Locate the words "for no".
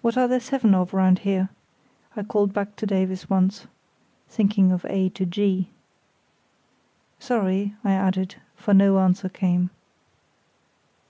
8.56-9.00